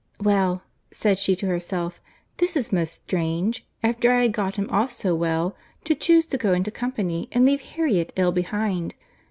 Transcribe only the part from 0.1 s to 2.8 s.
"Well," said she to herself, "this is